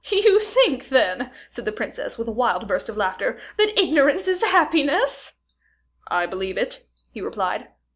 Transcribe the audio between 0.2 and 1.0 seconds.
think,